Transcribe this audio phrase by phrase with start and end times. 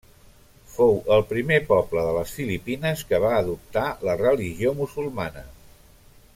[0.75, 5.49] Fou el primer poble de les Filipines que va adoptar la religió musulmana.